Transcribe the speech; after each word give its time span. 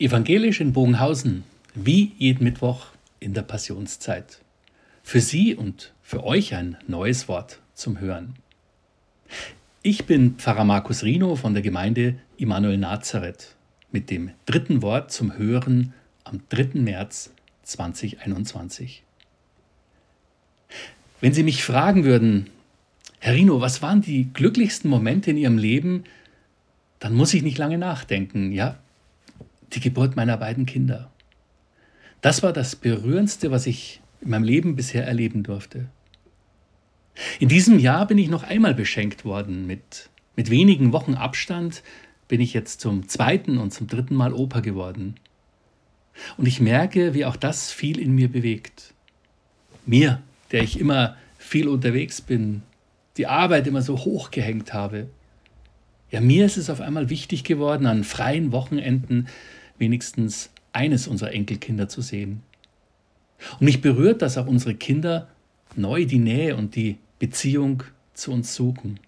Evangelisch 0.00 0.62
in 0.62 0.72
Bogenhausen, 0.72 1.44
wie 1.74 2.12
jeden 2.16 2.42
Mittwoch 2.42 2.86
in 3.18 3.34
der 3.34 3.42
Passionszeit. 3.42 4.40
Für 5.02 5.20
Sie 5.20 5.54
und 5.54 5.92
für 6.02 6.24
euch 6.24 6.54
ein 6.54 6.78
neues 6.86 7.28
Wort 7.28 7.58
zum 7.74 8.00
Hören. 8.00 8.32
Ich 9.82 10.06
bin 10.06 10.36
Pfarrer 10.36 10.64
Markus 10.64 11.02
Rino 11.02 11.36
von 11.36 11.52
der 11.52 11.62
Gemeinde 11.62 12.14
Immanuel 12.38 12.78
Nazareth 12.78 13.54
mit 13.92 14.08
dem 14.08 14.30
dritten 14.46 14.80
Wort 14.80 15.12
zum 15.12 15.36
Hören 15.36 15.92
am 16.24 16.40
3. 16.48 16.80
März 16.80 17.34
2021. 17.64 19.02
Wenn 21.20 21.34
Sie 21.34 21.42
mich 21.42 21.62
fragen 21.62 22.04
würden, 22.04 22.48
Herr 23.18 23.34
Rino, 23.34 23.60
was 23.60 23.82
waren 23.82 24.00
die 24.00 24.32
glücklichsten 24.32 24.88
Momente 24.88 25.30
in 25.30 25.36
Ihrem 25.36 25.58
Leben, 25.58 26.04
dann 27.00 27.14
muss 27.14 27.34
ich 27.34 27.42
nicht 27.42 27.58
lange 27.58 27.76
nachdenken. 27.76 28.50
Ja, 28.50 28.78
die 29.72 29.80
Geburt 29.80 30.16
meiner 30.16 30.36
beiden 30.36 30.66
Kinder. 30.66 31.10
Das 32.20 32.42
war 32.42 32.52
das 32.52 32.76
Berührendste, 32.76 33.50
was 33.50 33.66
ich 33.66 34.00
in 34.20 34.30
meinem 34.30 34.44
Leben 34.44 34.76
bisher 34.76 35.06
erleben 35.06 35.42
durfte. 35.42 35.86
In 37.38 37.48
diesem 37.48 37.78
Jahr 37.78 38.06
bin 38.06 38.18
ich 38.18 38.28
noch 38.28 38.42
einmal 38.42 38.74
beschenkt 38.74 39.24
worden. 39.24 39.66
Mit, 39.66 40.10
mit 40.36 40.50
wenigen 40.50 40.92
Wochen 40.92 41.14
Abstand 41.14 41.82
bin 42.28 42.40
ich 42.40 42.52
jetzt 42.52 42.80
zum 42.80 43.08
zweiten 43.08 43.58
und 43.58 43.72
zum 43.72 43.86
dritten 43.86 44.14
Mal 44.14 44.32
Opa 44.32 44.60
geworden. 44.60 45.16
Und 46.36 46.46
ich 46.46 46.60
merke, 46.60 47.14
wie 47.14 47.24
auch 47.24 47.36
das 47.36 47.72
viel 47.72 47.98
in 47.98 48.14
mir 48.14 48.30
bewegt. 48.30 48.94
Mir, 49.86 50.22
der 50.52 50.62
ich 50.62 50.78
immer 50.78 51.16
viel 51.38 51.68
unterwegs 51.68 52.20
bin, 52.20 52.62
die 53.16 53.26
Arbeit 53.26 53.66
immer 53.66 53.82
so 53.82 53.98
hochgehängt 53.98 54.72
habe. 54.72 55.08
Ja, 56.10 56.20
mir 56.20 56.46
ist 56.46 56.56
es 56.56 56.70
auf 56.70 56.80
einmal 56.80 57.10
wichtig 57.10 57.44
geworden, 57.44 57.86
an 57.86 58.04
freien 58.04 58.52
Wochenenden 58.52 59.28
wenigstens 59.80 60.50
eines 60.72 61.08
unserer 61.08 61.32
Enkelkinder 61.32 61.88
zu 61.88 62.00
sehen. 62.00 62.42
Und 63.52 63.62
mich 63.62 63.80
berührt, 63.80 64.22
dass 64.22 64.38
auch 64.38 64.46
unsere 64.46 64.74
Kinder 64.74 65.28
neu 65.74 66.04
die 66.04 66.18
Nähe 66.18 66.56
und 66.56 66.76
die 66.76 66.98
Beziehung 67.18 67.82
zu 68.14 68.32
uns 68.32 68.54
suchen. 68.54 69.00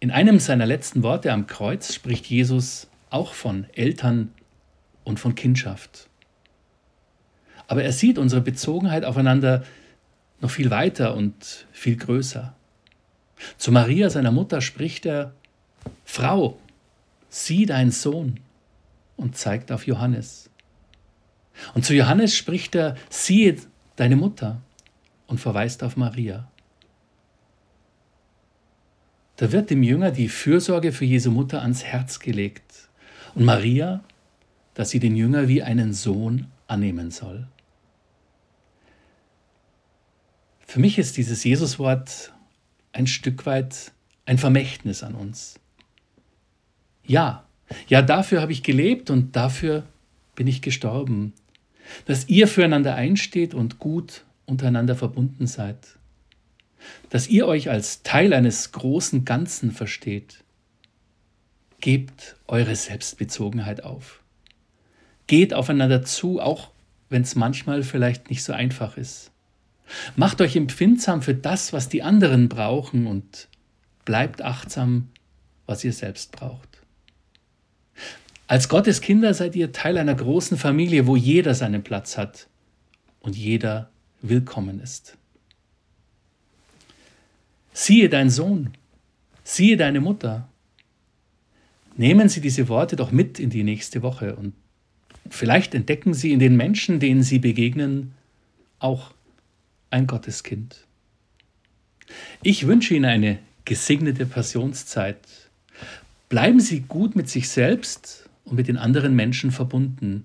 In 0.00 0.10
einem 0.10 0.38
seiner 0.38 0.66
letzten 0.66 1.02
Worte 1.02 1.32
am 1.32 1.46
Kreuz 1.46 1.94
spricht 1.94 2.26
Jesus 2.26 2.88
auch 3.10 3.34
von 3.34 3.66
Eltern 3.74 4.32
und 5.04 5.20
von 5.20 5.34
Kindschaft. 5.34 6.08
Aber 7.68 7.84
er 7.84 7.92
sieht 7.92 8.18
unsere 8.18 8.40
Bezogenheit 8.40 9.04
aufeinander 9.04 9.64
noch 10.40 10.50
viel 10.50 10.70
weiter 10.70 11.14
und 11.14 11.66
viel 11.72 11.96
größer. 11.96 12.54
Zu 13.58 13.72
Maria, 13.72 14.10
seiner 14.10 14.32
Mutter, 14.32 14.60
spricht 14.60 15.06
er, 15.06 15.34
Frau, 16.04 16.58
sieh 17.32 17.64
dein 17.64 17.90
Sohn 17.90 18.40
und 19.16 19.36
zeigt 19.36 19.72
auf 19.72 19.86
Johannes. 19.86 20.50
Und 21.74 21.84
zu 21.84 21.94
Johannes 21.94 22.36
spricht 22.36 22.74
er, 22.74 22.96
siehe 23.08 23.56
deine 23.96 24.16
Mutter 24.16 24.60
und 25.26 25.38
verweist 25.38 25.82
auf 25.82 25.96
Maria. 25.96 26.50
Da 29.36 29.50
wird 29.50 29.70
dem 29.70 29.82
Jünger 29.82 30.10
die 30.10 30.28
Fürsorge 30.28 30.92
für 30.92 31.06
Jesu 31.06 31.30
Mutter 31.30 31.62
ans 31.62 31.82
Herz 31.82 32.18
gelegt 32.18 32.90
und 33.34 33.44
Maria, 33.44 34.04
dass 34.74 34.90
sie 34.90 35.00
den 35.00 35.16
Jünger 35.16 35.48
wie 35.48 35.62
einen 35.62 35.94
Sohn 35.94 36.48
annehmen 36.66 37.10
soll. 37.10 37.48
Für 40.66 40.80
mich 40.80 40.98
ist 40.98 41.16
dieses 41.16 41.44
Jesuswort 41.44 42.34
ein 42.92 43.06
Stück 43.06 43.46
weit 43.46 43.92
ein 44.26 44.36
Vermächtnis 44.36 45.02
an 45.02 45.14
uns. 45.14 45.58
Ja, 47.04 47.44
ja, 47.88 48.02
dafür 48.02 48.40
habe 48.40 48.52
ich 48.52 48.62
gelebt 48.62 49.10
und 49.10 49.36
dafür 49.36 49.84
bin 50.34 50.46
ich 50.46 50.62
gestorben. 50.62 51.32
Dass 52.06 52.28
ihr 52.28 52.48
füreinander 52.48 52.94
einsteht 52.94 53.54
und 53.54 53.78
gut 53.78 54.24
untereinander 54.46 54.94
verbunden 54.94 55.46
seid. 55.46 55.98
Dass 57.10 57.28
ihr 57.28 57.46
euch 57.46 57.70
als 57.70 58.02
Teil 58.02 58.32
eines 58.32 58.72
großen 58.72 59.24
Ganzen 59.24 59.70
versteht. 59.72 60.44
Gebt 61.80 62.36
eure 62.46 62.76
Selbstbezogenheit 62.76 63.82
auf. 63.84 64.20
Geht 65.26 65.54
aufeinander 65.54 66.04
zu, 66.04 66.40
auch 66.40 66.70
wenn 67.08 67.22
es 67.22 67.34
manchmal 67.34 67.82
vielleicht 67.82 68.30
nicht 68.30 68.42
so 68.42 68.52
einfach 68.52 68.96
ist. 68.96 69.30
Macht 70.16 70.40
euch 70.40 70.56
empfindsam 70.56 71.22
für 71.22 71.34
das, 71.34 71.72
was 71.72 71.88
die 71.88 72.02
anderen 72.02 72.48
brauchen 72.48 73.06
und 73.06 73.48
bleibt 74.04 74.42
achtsam, 74.42 75.08
was 75.66 75.84
ihr 75.84 75.92
selbst 75.92 76.32
braucht. 76.32 76.71
Als 78.52 78.68
Gottes 78.68 79.00
Kinder 79.00 79.32
seid 79.32 79.56
ihr 79.56 79.72
Teil 79.72 79.96
einer 79.96 80.14
großen 80.14 80.58
Familie, 80.58 81.06
wo 81.06 81.16
jeder 81.16 81.54
seinen 81.54 81.82
Platz 81.82 82.18
hat 82.18 82.48
und 83.20 83.34
jeder 83.34 83.88
willkommen 84.20 84.78
ist. 84.78 85.16
Siehe 87.72 88.10
dein 88.10 88.28
Sohn, 88.28 88.74
siehe 89.42 89.78
deine 89.78 90.02
Mutter. 90.02 90.46
Nehmen 91.96 92.28
Sie 92.28 92.42
diese 92.42 92.68
Worte 92.68 92.94
doch 92.94 93.10
mit 93.10 93.40
in 93.40 93.48
die 93.48 93.62
nächste 93.62 94.02
Woche 94.02 94.36
und 94.36 94.52
vielleicht 95.30 95.74
entdecken 95.74 96.12
Sie 96.12 96.30
in 96.30 96.38
den 96.38 96.54
Menschen, 96.54 97.00
denen 97.00 97.22
Sie 97.22 97.38
begegnen, 97.38 98.12
auch 98.80 99.14
ein 99.88 100.06
Gotteskind. 100.06 100.86
Ich 102.42 102.66
wünsche 102.66 102.92
Ihnen 102.92 103.06
eine 103.06 103.38
gesegnete 103.64 104.26
Passionszeit. 104.26 105.26
Bleiben 106.28 106.60
Sie 106.60 106.80
gut 106.80 107.16
mit 107.16 107.30
sich 107.30 107.48
selbst 107.48 108.21
und 108.44 108.56
mit 108.56 108.68
den 108.68 108.76
anderen 108.76 109.14
Menschen 109.14 109.50
verbunden, 109.50 110.24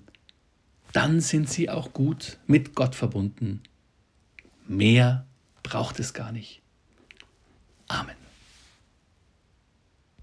dann 0.92 1.20
sind 1.20 1.48
sie 1.48 1.70
auch 1.70 1.92
gut 1.92 2.38
mit 2.46 2.74
Gott 2.74 2.94
verbunden. 2.94 3.62
Mehr 4.66 5.26
braucht 5.62 5.98
es 6.00 6.14
gar 6.14 6.32
nicht. 6.32 6.62
Amen. 7.88 8.16